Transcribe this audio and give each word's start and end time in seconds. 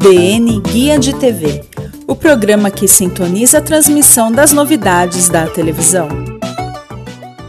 DN 0.00 0.60
Guia 0.62 0.98
de 0.98 1.14
TV 1.14 1.62
o 2.06 2.16
programa 2.16 2.70
que 2.70 2.88
sintoniza 2.88 3.58
a 3.58 3.60
transmissão 3.60 4.32
das 4.32 4.50
novidades 4.50 5.28
da 5.28 5.46
televisão. 5.46 6.08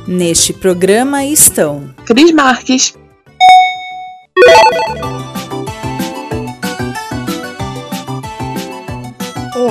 Neste 0.06 0.52
programa 0.52 1.24
estão 1.24 1.96
Cris 2.06 2.34
Marques, 2.34 2.94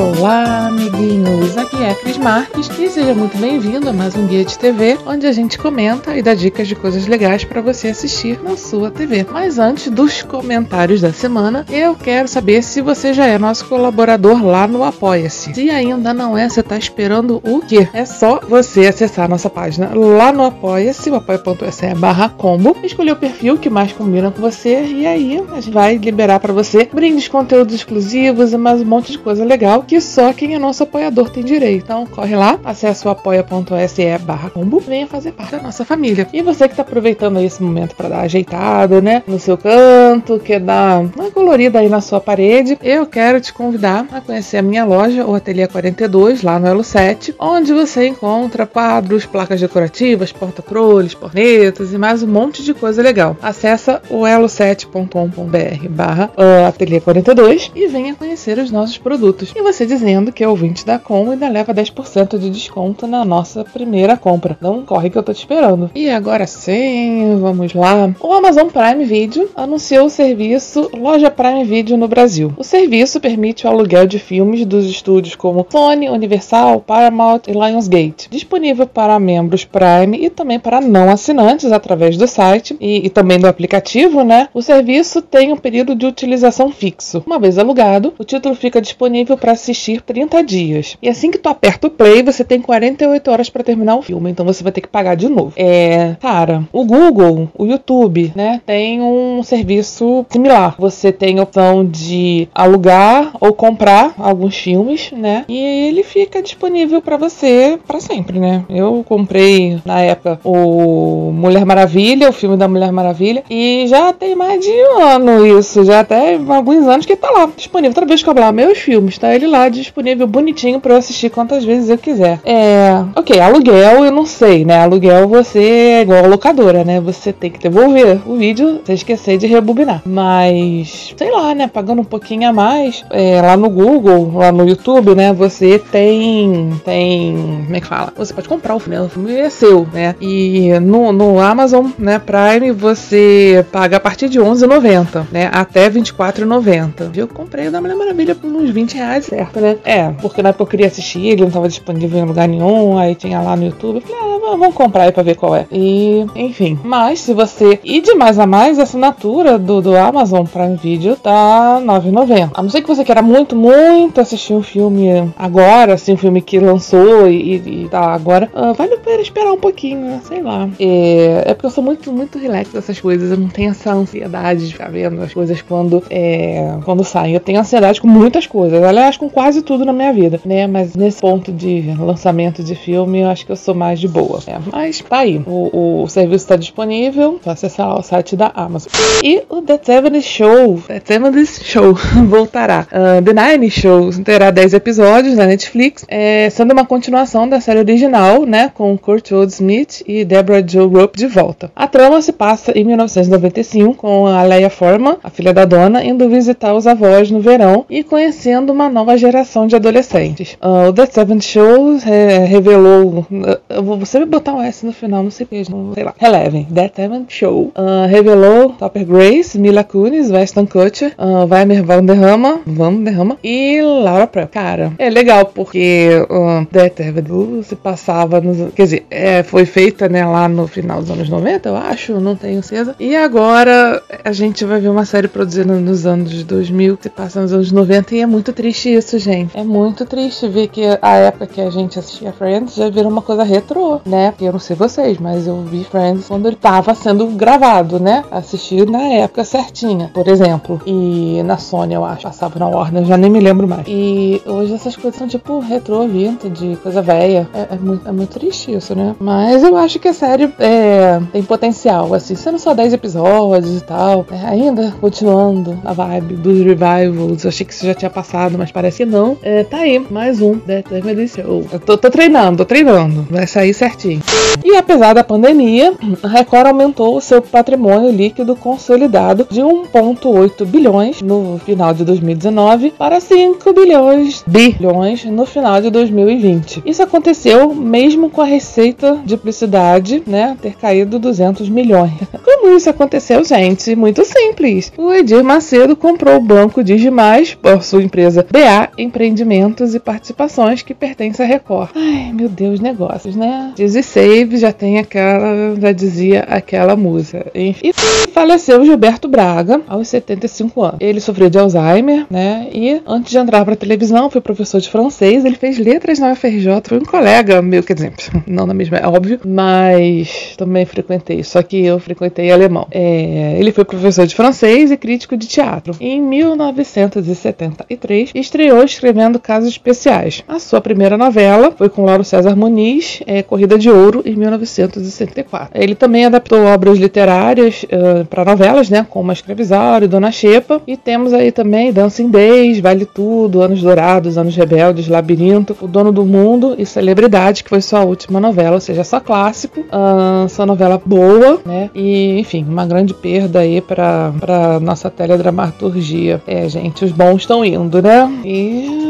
Olá, 0.01 0.69
amiguinhos! 0.69 1.59
Aqui 1.59 1.77
é 1.83 1.91
a 1.91 1.95
Cris 1.95 2.17
Marques 2.17 2.71
e 2.79 2.89
seja 2.89 3.13
muito 3.13 3.37
bem-vindo 3.37 3.87
a 3.87 3.93
mais 3.93 4.17
um 4.17 4.27
Guia 4.27 4.47
de 4.47 4.59
TV, 4.59 4.99
onde 5.05 5.27
a 5.27 5.33
gente 5.33 5.59
comenta 5.59 6.17
e 6.17 6.23
dá 6.23 6.33
dicas 6.33 6.67
de 6.67 6.75
coisas 6.75 7.07
legais 7.07 7.45
para 7.45 7.61
você 7.61 7.89
assistir 7.89 8.43
na 8.43 8.57
sua 8.57 8.91
TV. 8.91 9.27
Mas 9.31 9.59
antes 9.59 9.91
dos 9.91 10.23
comentários 10.23 11.03
da 11.03 11.13
semana, 11.13 11.67
eu 11.69 11.95
quero 11.95 12.27
saber 12.29 12.63
se 12.63 12.81
você 12.81 13.13
já 13.13 13.27
é 13.27 13.39
nosso 13.39 13.67
colaborador 13.67 14.43
lá 14.43 14.67
no 14.67 14.83
Apoia-se. 14.83 15.53
Se 15.53 15.69
ainda 15.69 16.15
não 16.15 16.37
é, 16.37 16.49
você 16.49 16.61
está 16.61 16.79
esperando 16.79 17.39
o 17.45 17.61
quê? 17.61 17.87
É 17.93 18.07
só 18.07 18.41
você 18.41 18.87
acessar 18.87 19.29
nossa 19.29 19.51
página 19.51 19.91
lá 19.95 20.33
no 20.33 20.45
Apoia-se, 20.45 21.11
o 21.11 21.17
apoia.se 21.17 21.95
barra 21.95 22.31
combo, 22.31 22.75
escolher 22.83 23.13
o 23.13 23.17
perfil 23.17 23.59
que 23.59 23.69
mais 23.69 23.93
combina 23.93 24.31
com 24.31 24.41
você 24.41 24.83
e 24.83 25.07
aí 25.07 25.45
a 25.53 25.61
gente 25.61 25.71
vai 25.71 25.99
liberar 25.99 26.41
para 26.41 26.55
você 26.55 26.89
brindes, 26.91 27.29
conteúdos 27.29 27.75
exclusivos 27.75 28.55
e 28.55 28.57
mais 28.57 28.81
um 28.81 28.87
monte 28.87 29.13
de 29.13 29.19
coisa 29.19 29.45
legal 29.45 29.85
que 29.91 30.01
só 30.01 30.33
quem 30.33 30.55
é 30.55 30.59
nosso 30.59 30.85
apoiador 30.85 31.31
tem 31.31 31.43
direito. 31.43 31.83
Então 31.83 32.07
corre 32.07 32.37
lá, 32.37 32.61
acesse 32.65 33.05
o 33.09 33.11
apoia.se 33.11 34.19
barra 34.19 34.49
combo, 34.49 34.79
venha 34.79 35.05
fazer 35.05 35.33
parte 35.33 35.57
da 35.57 35.63
nossa 35.65 35.85
família. 35.85 36.29
E 36.33 36.43
você 36.43 36.69
que 36.69 36.75
está 36.75 36.83
aproveitando 36.83 37.39
aí 37.39 37.47
esse 37.47 37.61
momento 37.61 37.97
para 37.97 38.09
dar 38.09 38.21
ajeitado, 38.21 39.03
né, 39.03 39.25
no 39.27 39.41
seu 39.41 39.59
canto, 39.59 40.39
quer 40.39 40.61
dar 40.61 41.01
uma 41.01 41.33
colorida 41.33 41.81
aí 41.81 41.89
na 41.89 42.01
sua 42.01 42.21
parede, 42.21 42.79
eu 42.85 43.05
quero 43.05 43.41
te 43.41 43.53
convidar 43.53 44.07
a 44.13 44.21
conhecer 44.21 44.59
a 44.59 44.63
minha 44.63 44.85
loja, 44.85 45.27
o 45.27 45.35
Ateliê 45.35 45.67
42, 45.67 46.45
lá 46.45 46.61
no 46.61 46.69
Elo 46.69 46.85
7, 46.85 47.35
onde 47.37 47.73
você 47.73 48.07
encontra 48.07 48.67
quadros, 48.67 49.27
placas 49.27 49.61
decorativas, 49.61 50.31
porta-proles, 50.31 51.15
pornetas 51.15 51.93
e 51.93 51.99
mais 51.99 52.23
um 52.23 52.29
monte 52.29 52.63
de 52.63 52.73
coisa 52.73 53.03
legal. 53.03 53.37
Acesse 53.43 53.91
o 54.09 54.21
elo7.com.br 54.21 55.89
barra 55.89 56.31
Ateliê 56.69 57.01
42 57.01 57.73
e 57.75 57.89
venha 57.89 58.15
conhecer 58.15 58.57
os 58.59 58.71
nossos 58.71 58.97
produtos. 58.97 59.53
E 59.57 59.61
você 59.61 59.80
dizendo 59.87 60.33
que 60.33 60.45
é 60.45 60.49
ouvinte 60.49 60.85
da 60.85 60.99
Com 60.99 61.29
e 61.29 61.31
ainda 61.33 61.49
leva 61.49 61.75
10% 61.75 62.39
de 62.39 62.51
desconto 62.51 63.07
na 63.07 63.25
nossa 63.25 63.65
primeira 63.65 64.17
compra. 64.17 64.59
Não 64.61 64.83
corre 64.83 65.11
que 65.11 65.17
eu 65.17 65.23
tô 65.23 65.33
te 65.33 65.39
esperando. 65.39 65.91
E 65.95 66.11
agora 66.11 66.47
sim, 66.47 67.39
vamos 67.41 67.73
lá. 67.75 68.15
O 68.21 68.33
Amazon 68.33 68.69
Prime 68.69 69.05
Video 69.05 69.49
anunciou 69.57 70.07
o 70.07 70.11
serviço 70.11 70.91
Loja 70.95 71.31
Prime 71.31 71.65
Video 71.65 71.97
no 71.97 72.09
Brasil. 72.09 72.53
O 72.57 72.65
serviço 72.65 73.21
permite 73.21 73.67
o 73.67 73.71
aluguel 73.71 74.07
de 74.07 74.19
filmes 74.19 74.65
dos 74.67 74.85
estúdios 74.87 75.35
como 75.35 75.67
Sony, 75.71 76.09
Universal, 76.09 76.81
Paramount 76.81 77.43
e 77.49 77.53
Lionsgate. 77.53 78.29
Disponível 78.31 78.87
para 78.87 79.19
membros 79.19 79.65
Prime 79.65 80.19
e 80.25 80.31
também 80.31 80.59
para 80.59 80.81
não 80.81 81.11
assinantes 81.11 81.73
através 81.73 82.17
do 82.17 82.27
site 82.27 82.77
e, 82.81 83.07
e 83.07 83.11
também 83.11 83.39
do 83.39 83.47
aplicativo, 83.47 84.23
né? 84.25 84.49
O 84.53 84.63
serviço 84.63 85.23
tem 85.23 85.53
um 85.53 85.57
período 85.57 85.95
de 85.95 86.07
utilização 86.07 86.71
fixo. 86.71 87.23
Uma 87.27 87.39
vez 87.39 87.59
alugado, 87.59 88.13
o 88.19 88.25
título 88.25 88.55
fica 88.55 88.81
disponível 88.81 89.37
para 89.37 89.57
assistir 89.61 89.81
assistir 89.81 90.01
30 90.03 90.43
dias. 90.43 90.97
E 91.03 91.09
assim 91.09 91.31
que 91.31 91.39
tu 91.39 91.49
aperta 91.49 91.87
o 91.87 91.91
play, 91.91 92.23
você 92.23 92.45
tem 92.45 92.61
48 92.61 93.31
horas 93.31 93.51
para 93.51 93.65
terminar 93.65 93.97
o 93.97 94.03
filme. 94.03 94.31
Então 94.31 94.45
você 94.45 94.63
vai 94.63 94.73
ter 94.73 94.81
que 94.81 94.89
pagar 94.89 95.15
de 95.15 95.29
novo. 95.29 95.53
É, 95.57 96.17
cara, 96.21 96.65
o 96.73 96.85
Google, 96.85 97.49
o 97.57 97.65
YouTube, 97.65 98.33
né, 98.35 98.61
tem 98.67 99.01
um 99.01 99.43
serviço 99.43 100.27
similar. 100.29 100.75
Você 100.79 101.11
tem 101.11 101.39
a 101.39 101.43
opção 101.43 101.85
de 101.85 102.49
alugar 102.55 103.33
ou 103.41 103.53
comprar 103.53 104.15
alguns 104.19 104.57
filmes, 104.57 105.11
né? 105.13 105.45
E 105.49 105.57
ele 105.89 106.03
fica 106.03 106.43
disponível 106.43 107.01
para 107.01 107.17
você 107.17 107.79
para 107.87 108.01
sempre, 108.01 108.39
né? 108.39 108.65
Eu 108.69 109.05
comprei 109.07 109.79
na 109.85 110.01
época 110.01 110.41
o 110.45 111.33
Mulher 111.33 111.65
Maravilha, 111.65 112.29
o 112.29 112.33
filme 112.33 112.57
da 112.57 112.69
Mulher 112.69 112.93
Maravilha, 112.93 113.45
e 113.49 113.87
já 113.89 114.13
tem 114.13 114.35
mais 114.35 114.61
de 114.61 114.71
um 114.71 115.03
ano 115.03 115.47
isso, 115.47 115.85
já 115.85 116.01
até 116.01 116.37
alguns 116.37 116.87
anos 116.87 117.07
que 117.07 117.17
tá 117.17 117.31
lá 117.31 117.49
disponível. 117.57 117.95
Toda 117.95 118.07
vez 118.07 118.23
que 118.23 118.29
eu 118.29 118.35
falar 118.35 118.53
meus 118.53 118.79
filmes, 118.79 119.19
tá 119.19 119.35
ele 119.35 119.47
lá 119.51 119.69
disponível 119.69 120.27
bonitinho 120.27 120.81
para 120.81 120.95
eu 120.95 120.99
assistir 120.99 121.31
quantas 121.31 121.65
vezes 121.65 121.91
eu 121.91 121.99
quiser. 121.99 122.41
É. 122.45 123.05
Ok, 123.15 123.39
aluguel 123.39 124.05
eu 124.05 124.13
não 124.13 124.25
sei, 124.25 124.65
né? 124.65 124.83
Aluguel 124.83 125.29
você 125.29 125.59
é 125.59 126.03
igual 126.03 126.25
a 126.25 126.29
locadora, 126.29 126.85
né? 126.85 127.01
Você 127.01 127.33
tem 127.33 127.51
que 127.51 127.59
devolver 127.59 128.21
o 128.27 128.37
vídeo 128.37 128.81
sem 128.85 128.95
esquecer 128.95 129.37
de 129.39 129.47
rebobinar. 129.47 130.03
Mas, 130.05 131.15
sei 131.17 131.31
lá, 131.31 131.55
né? 131.55 131.67
Pagando 131.67 132.01
um 132.01 132.05
pouquinho 132.05 132.49
a 132.49 132.53
mais, 132.53 133.05
é, 133.11 133.41
lá 133.41 133.57
no 133.57 133.69
Google, 133.69 134.33
lá 134.35 134.53
no 134.53 134.69
YouTube, 134.69 135.15
né? 135.15 135.33
Você 135.33 135.79
tem. 135.79 136.71
Tem. 136.85 137.65
Como 137.65 137.77
é 137.77 137.81
que 137.81 137.87
fala? 137.87 138.13
Você 138.17 138.33
pode 138.33 138.49
comprar 138.49 138.75
o 138.75 138.79
filme, 138.79 138.97
né? 138.97 139.03
o 139.03 139.09
filme 139.09 139.33
é 139.37 139.51
seu, 139.51 139.87
né? 139.93 140.15
E 140.21 140.79
no, 140.81 141.13
no 141.13 141.41
Amazon, 141.41 141.87
né? 141.99 142.19
Prime, 142.19 142.73
você 142.73 143.65
paga 143.73 143.97
a 143.97 144.01
partir 144.01 144.29
de 144.29 144.39
R$11,90, 144.39 145.27
né? 145.33 145.51
Até 145.53 145.85
R$24,90. 145.85 147.17
Eu 147.17 147.29
comprei 147.29 147.71
da 147.71 147.81
Mulher 147.81 147.97
Maravilha 147.97 148.35
por 148.35 148.51
uns 148.51 148.71
20 148.71 148.95
reais, 148.95 149.31
né? 149.61 149.79
É, 149.85 150.11
porque 150.21 150.43
na 150.43 150.51
época 150.51 150.65
eu 150.65 150.69
queria 150.69 150.87
assistir, 150.87 151.27
ele 151.27 151.43
não 151.43 151.51
tava 151.51 151.69
disponível 151.69 152.19
em 152.19 152.25
lugar 152.25 152.49
nenhum, 152.49 152.99
aí 152.99 153.15
tinha 153.15 153.41
lá 153.41 153.57
no 153.57 153.65
YouTube. 153.65 153.97
Eu 153.97 154.03
falei, 154.03 154.21
ah, 154.21 154.57
vamos 154.57 154.75
comprar 154.75 155.05
aí 155.05 155.13
pra 155.13 155.23
ver 155.23 155.37
qual 155.37 155.55
é. 155.55 155.67
E, 155.71 156.27
enfim. 156.35 156.79
Mas 156.83 157.21
se 157.21 157.33
você 157.33 157.79
ir 157.85 158.01
de 158.01 158.15
mais 158.15 158.39
a 158.39 158.47
mais, 158.47 158.79
a 158.79 158.83
assinatura 158.83 159.59
do, 159.59 159.81
do 159.81 159.97
Amazon 159.97 160.45
Prime 160.45 160.77
Video 160.77 161.17
tá 161.17 161.79
R$ 161.79 161.85
9,90. 161.85 162.51
A 162.55 162.63
não 162.63 162.71
ser 162.71 162.83
que 162.83 162.89
você 162.89 163.05
queira 163.05 163.23
muito, 163.23 163.55
muito 163.55 164.21
assistir 164.21 164.53
um 164.53 164.63
filme 164.63 165.33
agora, 165.37 165.95
assim, 165.95 166.15
um 166.15 166.17
filme 166.17 166.41
que 166.43 166.59
lançou 166.59 167.29
e, 167.29 167.57
e 167.57 167.89
tá 167.89 168.13
agora, 168.13 168.51
uh, 168.55 168.75
vale 168.75 168.95
a 168.95 168.99
pena 168.99 169.23
esperar 169.23 169.53
um 169.53 169.59
pouquinho, 169.59 170.01
né? 170.01 170.21
sei 170.25 170.43
lá. 170.43 170.69
É, 170.79 171.43
é 171.47 171.55
porque 171.55 171.67
eu 171.67 171.71
sou 171.71 171.85
muito, 171.85 172.13
muito 172.13 172.39
relax 172.39 172.73
dessas 172.73 173.01
coisas. 173.01 173.31
Eu 173.31 173.37
não 173.37 173.49
tenho 173.49 173.71
essa 173.71 173.93
ansiedade 173.93 174.67
de 174.67 174.73
ficar 174.73 174.91
vendo 174.91 175.21
as 175.23 175.33
coisas 175.33 175.61
quando, 175.63 176.03
é, 176.11 176.77
quando 176.85 177.05
saem. 177.05 177.35
Eu 177.35 177.41
tenho 177.41 177.61
ansiedade 177.61 178.01
com 178.01 178.09
muitas 178.09 178.47
coisas. 178.47 178.83
Aliás, 178.83 179.17
com 179.17 179.30
quase 179.31 179.63
tudo 179.63 179.85
na 179.85 179.93
minha 179.93 180.13
vida, 180.13 180.41
né? 180.45 180.67
Mas 180.67 180.95
nesse 180.95 181.21
ponto 181.21 181.53
de 181.53 181.83
lançamento 181.99 182.63
de 182.63 182.75
filme, 182.75 183.21
eu 183.21 183.29
acho 183.29 183.47
que 183.47 183.53
eu 183.53 183.57
sou 183.57 183.75
mais 183.75 183.99
de 184.01 184.09
boa. 184.09 184.41
Né? 184.47 184.61
Mas 184.73 185.01
tá 185.01 185.19
aí. 185.19 185.43
O, 185.47 186.03
o 186.03 186.09
serviço 186.09 186.45
está 186.45 186.57
disponível. 186.57 187.41
Só 187.43 187.51
acessar 187.51 187.89
lá 187.89 187.99
o 187.99 188.03
site 188.03 188.37
da 188.37 188.51
Amazon. 188.55 188.91
E 189.23 189.43
o 189.49 189.63
The 189.63 189.81
70 189.83 190.21
Show. 190.21 190.83
The 190.87 191.01
70 191.05 191.45
Show 191.63 191.95
voltará. 192.29 192.87
Uh, 192.91 193.23
The 193.23 193.33
Nine 193.33 193.71
Show 193.71 194.11
terá 194.25 194.51
10 194.51 194.75
episódios 194.75 195.37
na 195.37 195.47
Netflix, 195.47 196.05
é, 196.09 196.49
sendo 196.51 196.73
uma 196.73 196.85
continuação 196.85 197.49
da 197.49 197.61
série 197.61 197.79
original, 197.79 198.45
né? 198.45 198.71
Com 198.75 198.97
Kurt 198.99 199.31
Smith 199.49 200.03
e 200.07 200.25
Deborah 200.25 200.67
Jo 200.67 200.87
Rupp 200.87 201.17
de 201.17 201.27
volta. 201.27 201.71
A 201.75 201.87
trama 201.87 202.21
se 202.21 202.33
passa 202.33 202.73
em 202.77 202.85
1995 202.85 203.95
com 203.95 204.27
a 204.27 204.43
Leia 204.43 204.71
Forman, 204.71 205.17
a 205.23 205.31
filha 205.31 205.53
da 205.53 205.65
dona, 205.65 206.05
indo 206.05 206.29
visitar 206.29 206.75
os 206.75 206.87
avós 206.87 207.31
no 207.31 207.41
verão 207.41 207.85
e 207.89 208.03
conhecendo 208.03 208.73
uma 208.73 208.89
nova 208.89 209.17
geração 209.21 209.67
de 209.67 209.77
adolescentes. 209.77 210.57
Uh, 210.63 210.89
o 210.89 210.93
The 210.93 211.07
Seven 211.07 211.41
Show 211.41 211.99
é, 212.07 212.45
revelou. 212.45 213.27
Uh, 213.31 213.59
eu 213.69 213.83
vou 213.83 214.05
sempre 214.05 214.29
botar 214.29 214.55
um 214.55 214.63
S 214.63 214.85
no 214.85 214.93
final, 214.93 215.23
não 215.23 215.31
sei 215.31 215.47
não 215.69 215.93
sei 215.95 216.05
lá. 216.05 216.15
Relevem. 216.19 216.65
The 216.65 216.91
Seven 216.95 217.27
Show 217.29 217.73
uh, 217.77 218.09
revelou 218.09 218.71
Topper 218.71 219.05
Grace, 219.05 219.59
Mila 219.59 219.85
Kunis, 219.85 220.31
Weston 220.31 220.67
Kutcher, 220.67 221.13
uh, 221.19 221.47
Weimer 221.47 221.85
Van 221.85 222.05
Derrama, 222.05 222.61
Van 222.67 222.95
Derrama 223.03 223.37
e 223.45 223.81
Laura 223.83 224.27
Prep. 224.27 224.51
Cara, 224.51 224.93
é 224.99 225.11
legal 225.11 225.47
porque 225.47 226.09
uh, 226.29 226.67
The 226.67 226.93
Seven 226.97 227.27
Show 227.27 227.63
se 227.63 227.77
passava 227.77 228.41
nos. 228.41 228.73
Quer 228.75 228.85
dizer, 228.85 229.07
é, 229.11 229.43
foi 229.43 229.65
feita 229.65 230.09
né, 230.09 230.25
lá 230.25 230.49
no 230.49 230.67
final 230.67 231.01
dos 231.01 231.11
anos 231.11 231.29
90, 231.29 231.69
eu 231.69 231.77
acho, 231.77 232.21
não 232.21 232.37
tenho 232.37 232.63
certeza. 232.63 232.95
E 232.99 233.15
agora 233.15 234.03
a 234.25 234.33
gente 234.33 234.65
vai 234.65 234.81
ver 234.81 234.89
uma 234.89 235.05
série 235.05 235.29
produzida 235.29 235.73
nos 235.79 236.07
anos 236.07 236.43
2000 236.45 236.97
que 236.97 237.05
se 237.05 237.11
passa 237.11 237.41
nos 237.41 237.53
anos 237.53 237.73
90 237.73 238.15
e 238.15 238.21
é 238.21 238.27
muito 238.27 238.53
triste 238.53 238.93
isso, 238.93 239.10
gente. 239.19 239.57
É 239.57 239.63
muito 239.63 240.05
triste 240.05 240.49
ver 240.49 240.69
que 240.69 240.83
a 241.01 241.17
época 241.17 241.47
que 241.47 241.61
a 241.61 241.71
gente 241.71 241.99
assistia 241.99 242.33
Friends 242.33 242.75
já 242.75 242.89
virou 242.89 243.11
uma 243.11 243.23
coisa 243.23 243.43
retrô, 243.43 244.01
né? 244.05 244.35
Eu 244.41 244.53
não 244.53 244.59
sei 244.59 244.77
vocês, 244.77 245.19
mas 245.19 245.47
eu 245.47 245.63
vi 245.63 245.85
Friends 245.85 246.29
quando 246.29 246.47
ele 246.47 246.57
tava 246.57 246.95
sendo 246.95 247.27
gravado, 247.29 247.99
né? 247.99 248.25
Assisti 248.31 248.85
na 248.85 249.03
época 249.03 249.45
certinha, 249.45 250.11
por 250.13 250.29
exemplo. 250.29 250.81
E 250.87 251.43
na 251.45 251.59
Sony, 251.59 251.95
eu 251.95 252.05
acho, 252.05 252.23
passava 252.23 252.59
na 252.59 252.69
Warner, 252.69 253.05
já 253.05 253.17
nem 253.17 253.31
me 253.31 253.41
lembro 253.41 253.67
mais. 253.67 253.85
E 253.87 254.41
hoje 254.47 254.75
essas 254.75 254.97
coisas 254.97 255.19
são 255.19 255.29
tipo 255.29 255.61
retrô, 255.61 256.07
vintage, 256.07 256.77
coisa 256.83 257.03
velha. 257.03 257.49
É, 257.55 257.75
é, 257.75 257.79
muito, 257.79 258.09
é 258.09 258.13
muito 258.13 258.31
triste 258.31 258.73
isso, 258.73 258.95
né? 258.95 259.15
Mas 259.19 259.63
eu 259.63 259.77
acho 259.77 259.99
que 259.99 260.09
a 260.09 260.15
série 260.15 260.53
é, 260.59 261.21
tem 261.33 261.43
potencial, 261.43 262.13
assim, 262.15 262.35
sendo 262.35 262.59
só 262.59 262.75
10 262.75 262.95
episódios 262.95 263.79
e 263.79 263.85
tal. 263.85 264.27
É, 264.31 264.47
ainda 264.47 264.93
continuando 265.01 265.79
a 265.85 265.93
vibe 265.93 266.37
dos 266.37 266.59
revivals. 266.59 267.45
Eu 267.45 267.49
achei 267.49 267.67
que 267.67 267.73
isso 267.73 267.87
já 267.87 267.95
tinha 267.95 268.11
passado, 268.11 268.57
mas 268.59 268.71
parece 268.71 269.00
que 269.01 269.07
não. 269.07 269.39
É, 269.43 269.65
tá 269.65 269.79
aí, 269.79 269.99
mais 270.11 270.43
um 270.43 270.59
The 270.59 270.83
Family 270.83 271.27
Show. 271.27 271.65
Eu 271.73 271.81
tô, 271.81 271.97
tô 271.97 272.11
treinando, 272.11 272.59
tô 272.59 272.65
treinando. 272.67 273.27
Vai 273.31 273.47
sair 273.47 273.73
certinho. 273.73 274.21
E 274.63 274.77
apesar 274.77 275.15
da 275.15 275.25
pandemia, 275.25 275.95
a 276.23 276.29
Record 276.29 276.67
aumentou 276.67 277.17
o 277.17 277.21
seu 277.21 277.41
patrimônio 277.41 278.11
líquido 278.11 278.55
consolidado 278.55 279.47
de 279.51 279.63
1,8 279.63 280.67
bilhões 280.67 281.23
no 281.23 281.59
final 281.65 281.95
de 281.95 282.05
2019 282.05 282.91
para 282.91 283.21
5 283.21 283.73
bilhões 283.73 284.45
bilhões 284.47 285.25
no 285.25 285.47
final 285.47 285.81
de 285.81 285.89
2020. 285.89 286.83
Isso 286.85 287.03
aconteceu 287.03 287.75
mesmo 287.75 288.29
com 288.29 288.43
a 288.43 288.45
receita 288.45 289.19
de 289.25 289.35
publicidade, 289.39 290.23
né, 290.27 290.59
ter 290.61 290.75
caído 290.75 291.19
200 291.19 291.71
milhões. 291.71 292.13
Como 292.45 292.77
isso 292.77 292.91
aconteceu, 292.91 293.43
gente? 293.45 293.97
Muito 293.97 294.27
simples. 294.27 294.93
O 294.99 295.11
Edir 295.11 295.43
Macedo 295.43 295.97
comprou 295.97 296.37
o 296.37 296.43
banco 296.43 296.85
Digimais 296.85 297.55
por 297.55 297.83
sua 297.83 298.03
empresa 298.03 298.47
BA 298.51 298.90
Empreendimentos 298.99 299.95
e 299.95 300.01
Participações 300.01 300.83
que 300.83 300.95
pertence 300.95 301.43
à 301.43 301.47
Record. 301.47 301.91
Ai, 301.95 302.33
meu 302.33 302.49
Deus, 302.49 302.81
negócios, 302.81 303.37
né? 303.37 303.73
Dizzy 303.77 304.03
Save 304.03 304.57
já 304.57 304.73
tem 304.73 304.99
aquela, 304.99 305.77
já 305.81 305.93
dizia 305.93 306.41
aquela 306.41 306.97
música. 306.97 307.47
Enfim. 307.55 307.89
E 307.89 307.93
faleceu 308.31 308.85
Gilberto 308.85 309.29
Braga 309.29 309.81
aos 309.87 310.09
75 310.09 310.83
anos. 310.83 310.97
Ele 311.01 311.21
sofreu 311.21 311.51
de 311.51 311.59
Alzheimer, 311.59 312.27
né? 312.31 312.69
E 312.73 313.01
antes 313.07 313.31
de 313.31 313.39
entrar 313.39 313.65
para 313.65 313.77
televisão, 313.77 314.31
foi 314.31 314.41
professor 314.41 314.81
de 314.81 314.89
francês. 314.89 315.45
Ele 315.45 315.57
fez 315.57 315.79
letras 315.79 316.19
na 316.19 316.33
UFRJ, 316.33 316.83
foi 316.85 316.99
um 316.99 317.05
colega 317.05 317.63
meu, 317.63 317.83
quer 317.83 317.95
dizer, 317.95 318.13
não 318.47 318.67
na 318.67 318.75
mesma, 318.75 318.99
é 318.99 319.07
óbvio, 319.07 319.41
mas 319.45 320.55
também 320.57 320.85
frequentei. 320.85 321.43
Só 321.45 321.63
que 321.63 321.85
eu 321.85 321.99
frequentei 321.99 322.51
alemão. 322.51 322.87
É, 322.91 323.57
ele 323.59 323.73
foi 323.73 323.85
professor 323.85 324.27
de 324.27 324.35
francês 324.35 324.91
e 324.91 324.97
crítico 324.97 325.37
de 325.37 325.47
teatro. 325.47 325.95
Em 326.01 326.21
1973, 326.21 328.31
estreou 328.35 328.80
escrevendo 328.85 329.39
Casos 329.39 329.71
Especiais. 329.71 330.43
A 330.47 330.59
sua 330.59 330.81
primeira 330.81 331.17
novela 331.17 331.73
foi 331.77 331.89
com 331.89 332.05
Lauro 332.05 332.25
César 332.25 332.57
Muniz, 332.57 333.23
é, 333.27 333.43
Corrida 333.43 333.79
de 333.79 333.91
Ouro, 333.91 334.23
em 334.25 334.35
1974. 334.35 335.71
Ele 335.75 335.95
também 335.95 336.25
adaptou 336.25 336.65
obras 336.65 336.99
literárias 336.99 337.85
uh, 337.85 338.25
para 338.27 338.45
novelas, 338.45 338.91
né, 338.91 339.07
como 339.09 339.31
A 339.31 339.33
Escravizada 339.33 340.05
e 340.05 340.09
Dona 340.09 340.31
Xepa. 340.31 340.81
E 340.87 340.97
temos 340.97 341.33
aí 341.33 341.53
também 341.53 341.93
Dancing 341.93 342.29
Days, 342.29 342.81
Vale 342.81 343.07
Tudo, 343.07 343.63
Anos 343.63 343.83
Dourados, 343.83 344.39
Anos 344.39 344.57
Rebeldes, 344.57 345.09
Labirinto, 345.09 345.77
O 345.81 345.87
Dono 345.87 346.13
do 346.13 346.25
Mundo 346.25 346.75
e 346.79 346.87
Celebridade, 346.87 347.65
que 347.65 347.71
foi 347.71 347.81
sua 347.81 348.05
última 348.05 348.41
novela, 348.41 348.75
ou 348.75 348.81
seja, 348.81 349.05
só 349.05 349.21
clássico. 349.21 349.81
Uh, 349.81 350.49
sua 350.49 350.67
novela 350.67 351.01
boa, 351.05 351.61
né? 351.65 351.91
E, 351.95 352.39
enfim, 352.39 352.65
uma 352.69 352.87
grande 352.87 353.15
perda 353.15 353.61
aí 353.61 353.81
para 353.81 354.79
nossa 354.81 355.11
teledramaturgia. 355.11 356.41
É, 356.47 356.69
gente, 356.69 357.05
os 357.05 357.13
bons 357.13 357.43
estão 357.43 357.65
indo, 357.65 358.03
né? 358.03 358.31
E, 358.45 358.60
you 358.61 359.10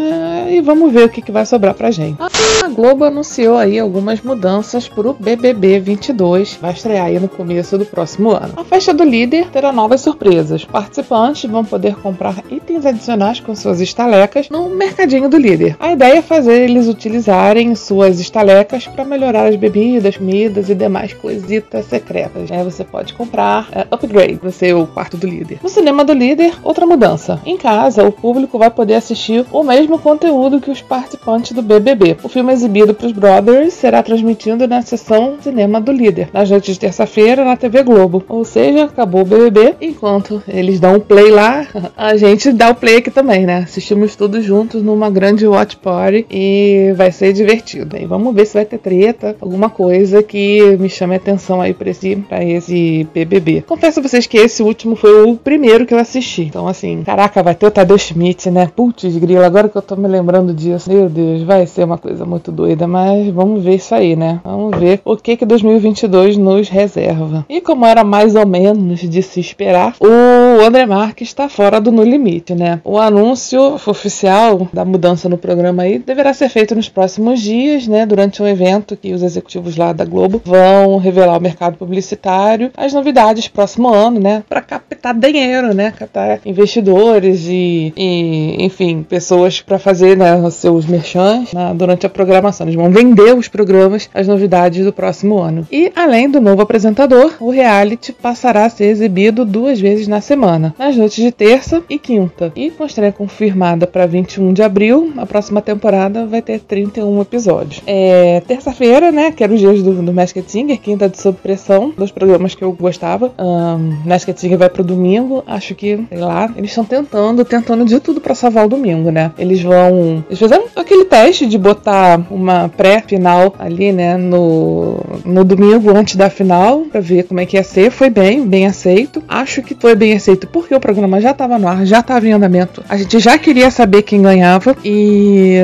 e 0.51 0.61
vamos 0.61 0.93
ver 0.93 1.05
o 1.05 1.09
que, 1.09 1.23
que 1.23 1.31
vai 1.31 1.47
sobrar 1.47 1.75
pra 1.75 1.91
gente. 1.91 2.19
A 2.21 2.69
Globo 2.69 3.05
anunciou 3.05 3.57
aí 3.57 3.79
algumas 3.79 4.21
mudanças 4.21 4.89
pro 4.89 5.15
BBB 5.15 5.81
22. 5.81 6.59
Vai 6.61 6.73
estrear 6.73 7.07
aí 7.07 7.19
no 7.19 7.29
começo 7.29 7.79
do 7.79 7.87
próximo 7.87 8.31
ano. 8.31 8.55
A 8.57 8.65
festa 8.65 8.93
do 8.93 9.05
líder 9.05 9.51
terá 9.51 9.73
novas 9.73 10.01
surpresas. 10.01 10.65
Participantes 10.65 11.51
vão 11.51 11.65
poder 11.65 11.97
comprar 11.97 12.43
itens 12.51 12.85
adicionais 12.85 13.41
com 13.41 13.55
suas 13.55 13.81
estalecas 13.81 14.49
no 14.49 14.69
mercadinho 14.69 15.29
do 15.29 15.37
líder. 15.37 15.77
A 15.79 15.93
ideia 15.93 16.19
é 16.19 16.23
fazer 16.23 16.63
eles 16.63 16.89
utilizarem 16.89 17.75
suas 17.75 18.19
estalecas 18.19 18.87
para 18.87 19.05
melhorar 19.05 19.49
as 19.49 19.57
bebidas, 19.57 20.17
comidas 20.17 20.69
e 20.69 20.75
demais 20.75 21.13
coisitas 21.13 21.87
secretas. 21.87 22.51
É, 22.51 22.63
você 22.63 22.85
pode 22.85 23.15
comprar 23.15 23.69
é, 23.73 23.87
upgrade, 23.91 24.39
você 24.43 24.73
o 24.73 24.87
quarto 24.87 25.17
do 25.17 25.27
líder. 25.27 25.59
No 25.63 25.69
cinema 25.69 26.05
do 26.05 26.13
líder, 26.13 26.55
outra 26.63 26.87
mudança. 26.87 27.41
Em 27.45 27.57
casa, 27.57 28.05
o 28.05 28.13
público 28.13 28.59
vai 28.59 28.71
poder 28.71 28.95
assistir 28.95 29.45
o 29.51 29.63
mesmo 29.63 29.99
conteúdo 29.99 30.40
que 30.61 30.71
os 30.71 30.81
participantes 30.81 31.53
do 31.53 31.61
BBB. 31.61 32.17
O 32.23 32.29
filme 32.29 32.53
exibido 32.53 32.95
para 32.95 33.07
os 33.07 33.13
brothers 33.13 33.75
será 33.75 34.03
transmitido 34.03 34.67
na 34.67 34.81
sessão 34.81 35.37
cinema 35.41 35.81
do 35.81 35.93
líder, 35.93 36.31
nas 36.33 36.49
noites 36.49 36.75
de 36.75 36.81
terça-feira 36.81 37.45
na 37.45 37.57
TV 37.57 37.83
Globo. 37.83 38.25
Ou 38.27 38.45
seja, 38.45 38.85
acabou 38.85 39.21
o 39.21 39.25
BBB, 39.25 39.75
enquanto 39.81 40.43
eles 40.49 40.81
dão 40.81 40.97
o 40.97 41.01
play 41.01 41.31
lá, 41.31 41.67
a 41.97 42.17
gente 42.17 42.53
dá 42.53 42.71
o 42.71 42.75
play 42.75 42.97
aqui 42.97 43.11
também, 43.11 43.45
né? 43.45 43.59
Assistimos 43.59 44.17
todos 44.17 44.43
juntos 44.43 44.83
numa 44.83 45.11
grande 45.11 45.47
watch 45.47 45.77
party 45.77 46.27
e 46.31 46.93
vai 46.97 47.13
ser 47.13 47.35
divertido. 47.35 47.97
E 47.99 48.07
vamos 48.07 48.35
ver 48.35 48.47
se 48.47 48.55
vai 48.55 48.65
ter 48.65 48.79
treta, 48.79 49.37
alguma 49.41 49.69
coisa 49.69 50.23
que 50.23 50.77
me 50.79 50.89
chame 50.89 51.15
a 51.15 51.19
atenção 51.19 51.61
aí 51.61 51.75
para 51.75 51.91
esse, 51.91 52.25
esse 52.31 53.07
BBB. 53.13 53.63
Confesso 53.67 54.01
a 54.01 54.03
vocês 54.03 54.27
que 54.27 54.39
esse 54.39 54.63
último 54.63 54.97
foi 54.97 55.23
o 55.23 55.37
primeiro 55.37 55.85
que 55.85 55.93
eu 55.93 55.99
assisti. 55.99 56.43
Então, 56.43 56.67
assim, 56.67 57.03
caraca, 57.05 57.43
vai 57.43 57.55
ter 57.55 57.67
o 57.67 57.71
Tadeu 57.71 57.99
Schmidt, 57.99 58.51
né? 58.51 58.71
Putz, 58.75 59.17
grila, 59.17 59.45
agora 59.45 59.69
que 59.69 59.77
eu 59.77 59.83
tô 59.83 59.97
me 59.97 60.09
lembrando 60.09 60.30
disso. 60.55 60.91
Meu 60.91 61.09
Deus, 61.09 61.43
vai 61.43 61.67
ser 61.67 61.85
uma 61.85 61.99
coisa 61.99 62.25
muito 62.25 62.53
doida, 62.53 62.87
mas 62.87 63.29
vamos 63.29 63.65
ver 63.65 63.75
isso 63.75 63.95
aí, 63.95 64.15
né? 64.15 64.41
Vamos 64.45 64.79
ver 64.79 65.01
o 65.05 65.17
que 65.17 65.37
que 65.37 65.45
2022 65.45 66.37
nos 66.37 66.69
reserva. 66.69 67.45
E 67.49 67.61
como 67.61 67.85
era 67.85 68.05
mais 68.05 68.35
ou 68.35 68.47
menos 68.47 69.01
de 69.01 69.23
se 69.23 69.41
esperar, 69.41 69.97
o 70.01 70.65
André 70.65 70.87
Marques 70.87 71.29
está 71.29 71.49
fora 71.49 71.81
do 71.81 71.91
No 71.91 72.03
Limite, 72.03 72.55
né? 72.55 72.81
O 72.85 72.99
anúncio 72.99 73.75
oficial 73.87 74.69
da 74.73 74.85
mudança 74.85 75.29
no 75.29 75.37
programa 75.37 75.83
aí 75.83 75.99
deverá 75.99 76.33
ser 76.33 76.49
feito 76.49 76.75
nos 76.75 76.89
próximos 76.89 77.41
dias, 77.41 77.87
né? 77.89 78.07
Durante 78.07 78.43
um 78.43 78.47
evento 78.47 78.97
que 78.97 79.13
os 79.13 79.23
executivos 79.23 79.77
lá 79.77 79.93
da 79.93 80.05
Globo 80.05 80.41
vão 80.45 80.99
revelar 80.99 81.35
ao 81.35 81.41
mercado 81.41 81.77
publicitário 81.77 82.71
as 82.77 82.93
novidades 82.93 83.49
próximo 83.49 83.89
ano, 83.89 84.21
né? 84.21 84.45
Para 84.49 84.61
captar 84.61 85.15
dinheiro, 85.15 85.75
né? 85.75 85.91
Captar 85.91 86.41
investidores 86.45 87.47
e, 87.49 87.93
e 87.97 88.57
enfim, 88.65 89.03
pessoas 89.03 89.61
para 89.61 89.79
fazer 89.79 90.17
né, 90.21 90.37
os 90.37 90.55
seus 90.55 90.87
merchants 90.87 91.53
né, 91.53 91.73
durante 91.75 92.07
a 92.07 92.09
programação. 92.09 92.67
Eles 92.67 92.77
vão 92.77 92.91
vender 92.91 93.35
os 93.35 93.49
programas, 93.49 94.09
as 94.15 94.29
novidades 94.29 94.85
do 94.85 94.93
próximo 94.93 95.39
ano. 95.39 95.67
E 95.73 95.91
além 95.97 96.31
do 96.31 96.41
novo 96.41 96.63
apresentador, 96.63 97.33
o 97.41 97.51
reality 97.51 98.13
passará 98.13 98.67
a 98.67 98.71
ser 98.71 98.85
exibido 98.85 99.45
duas 99.45 99.81
vezes 99.81 100.07
na 100.07 100.21
semana, 100.21 100.75
nas 100.79 100.97
noites 100.97 101.23
de 101.23 101.33
terça 101.33 101.83
e 101.89 101.99
quinta. 101.99 102.53
E 102.55 102.71
com 102.71 102.85
estreia 102.85 103.13
confirmada 103.13 103.87
para 103.87 104.07
21 104.07 104.53
de 104.53 104.63
abril, 104.63 105.13
a 105.17 105.25
próxima 105.25 105.63
temporada 105.63 106.27
vai 106.27 106.43
ter 106.43 106.61
31 106.61 107.23
episódios. 107.23 107.83
É 107.87 108.43
terça-feira, 108.47 109.11
né? 109.11 109.33
Que 109.33 109.43
era 109.43 109.53
os 109.53 109.61
dias 109.61 109.83
do, 109.83 110.03
do 110.03 110.13
Masked 110.13 110.51
Singer, 110.51 110.79
quinta 110.79 111.09
de 111.09 111.19
Sob 111.19 111.39
Pressão, 111.43 111.93
dos 111.97 112.11
programas 112.11 112.55
que 112.55 112.63
eu 112.63 112.73
gostava. 112.73 113.33
Um, 113.39 113.97
Masked 114.05 114.39
Singer 114.39 114.59
vai 114.59 114.69
pro 114.69 114.85
domingo, 114.85 115.43
acho 115.47 115.75
que, 115.75 116.05
sei 116.09 116.19
lá, 116.19 116.53
eles 116.57 116.71
estão 116.71 116.85
tentando, 116.85 117.45
tentando 117.45 117.85
de 117.85 118.01
tudo 118.01 118.21
para 118.21 118.35
salvar 118.35 118.67
o 118.67 118.69
domingo, 118.69 119.11
né? 119.11 119.33
Eles 119.39 119.63
vão. 119.63 120.10
Eles 120.29 120.39
fizeram 120.39 120.65
aquele 120.77 121.05
teste 121.05 121.47
de 121.47 121.59
botar 121.59 122.21
uma 122.31 122.69
pré-final 122.69 123.55
ali, 123.59 123.93
né, 123.93 124.17
no, 124.17 124.99
no 125.25 125.45
domingo 125.45 125.97
antes 125.97 126.17
da 126.17 126.31
final, 126.31 126.81
para 126.91 127.01
ver 127.01 127.25
como 127.25 127.41
é 127.41 127.47
que 127.47 127.57
ia 127.57 127.63
ser. 127.63 127.91
Foi 127.91 128.11
bem, 128.11 128.47
bem 128.47 128.67
aceito. 128.67 129.23
Acho 129.29 129.63
que 129.63 129.75
foi 129.75 129.95
bem 129.95 130.15
aceito 130.15 130.47
porque 130.47 130.75
o 130.75 130.81
programa 130.81 131.21
já 131.21 131.33
tava 131.35 131.59
no 131.59 131.69
ar, 131.69 131.85
já 131.85 132.03
tava 132.03 132.27
em 132.27 132.33
andamento. 132.33 132.83
A 132.89 132.97
gente 132.97 133.19
já 133.19 133.39
queria 133.39 133.71
saber 133.71 134.03
quem 134.03 134.23
ganhava 134.23 134.77
e, 134.85 135.57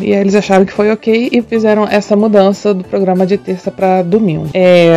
e 0.00 0.12
eles 0.12 0.34
acharam 0.34 0.64
que 0.64 0.72
foi 0.72 0.90
ok 0.90 1.28
e 1.32 1.42
fizeram 1.42 1.86
essa 1.88 2.16
mudança 2.16 2.74
do 2.74 2.84
programa 2.84 3.26
de 3.26 3.36
terça 3.36 3.70
para 3.70 4.02
domingo. 4.02 4.48
É, 4.54 4.90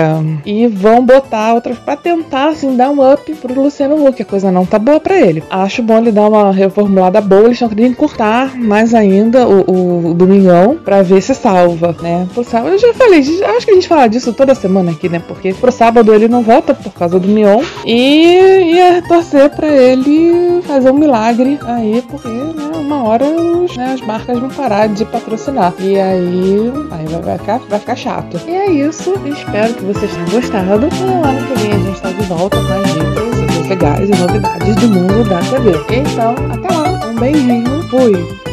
e 0.46 0.68
vão 0.68 1.06
botar 1.06 1.54
outras 1.54 1.78
para 1.78 1.96
tentar 1.96 2.50
assim 2.50 2.76
dar 2.76 2.90
um 2.90 3.14
up 3.14 3.34
pro 3.36 3.62
Luciano 3.62 4.06
Huck, 4.06 4.22
a 4.22 4.26
coisa 4.26 4.52
não 4.52 4.66
tá 4.66 4.78
boa 4.80 5.00
para 5.00 5.20
ele. 5.20 5.44
Acho 5.50 5.82
bom 5.82 5.98
ele 5.98 6.12
dar 6.12 6.28
uma 6.28 6.52
reformulada 6.52 7.22
boa, 7.22 7.46
eles 7.46 7.54
estão 7.54 7.70
querendo 7.70 7.92
encurtar 7.92 8.58
mais 8.58 8.83
ainda 8.92 9.48
o, 9.48 10.10
o, 10.10 10.14
domingão 10.16 10.76
para 10.84 11.04
ver 11.04 11.22
se 11.22 11.36
salva, 11.36 11.96
né? 12.02 12.28
Pro 12.34 12.44
sábado, 12.44 12.74
eu 12.74 12.80
já 12.80 12.92
falei, 12.96 13.20
acho 13.20 13.66
que 13.66 13.72
a 13.72 13.76
gente 13.76 13.88
fala 13.88 14.08
disso 14.08 14.34
toda 14.34 14.56
semana 14.56 14.92
aqui, 14.92 15.08
né? 15.08 15.22
Porque 15.28 15.54
pro 15.54 15.72
sábado 15.72 16.12
ele 16.12 16.28
não 16.28 16.42
volta 16.42 16.74
por 16.74 16.92
causa 16.92 17.20
do 17.20 17.28
Mion 17.28 17.62
e 17.86 18.74
ia 18.74 19.04
torcer 19.08 19.52
para 19.52 19.68
ele 19.68 20.62
fazer 20.64 20.90
um 20.90 20.98
milagre 20.98 21.60
aí, 21.68 22.04
porque 22.10 22.28
né, 22.28 22.72
uma 22.76 23.04
hora 23.04 23.26
os, 23.26 23.76
né, 23.78 23.94
as 23.94 24.02
marcas 24.02 24.40
vão 24.40 24.50
parar 24.50 24.88
de 24.88 25.06
patrocinar. 25.06 25.74
E 25.80 26.00
aí, 26.00 26.72
aí 26.92 27.06
vai, 27.06 27.22
vai, 27.22 27.38
ficar, 27.38 27.60
vai 27.70 27.80
ficar 27.80 27.96
chato. 27.96 28.40
E 28.48 28.52
é 28.52 28.72
isso, 28.72 29.14
espero 29.26 29.74
que 29.74 29.84
vocês 29.84 30.12
tenham 30.12 30.30
gostado. 30.30 30.88
E 30.88 31.40
no 31.42 31.48
que 31.48 31.60
vem 31.60 31.72
a 31.72 31.78
gente 31.78 32.02
tá 32.02 32.10
de 32.10 32.24
volta 32.24 32.58
com 32.58 32.74
as 32.74 32.94
dicas, 32.94 33.68
legais 33.68 34.10
e 34.10 34.16
novidades 34.16 34.76
do 34.76 34.88
mundo 34.88 35.30
da 35.30 35.40
TV. 35.40 36.00
Então, 36.00 36.36
até 36.52 36.74
lá, 36.74 37.08
um 37.08 37.16
beijinho, 37.16 37.84
fui! 37.90 38.53